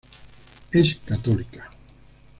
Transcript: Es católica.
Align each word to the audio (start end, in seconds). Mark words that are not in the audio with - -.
Es 0.71 0.95
católica. 1.05 1.69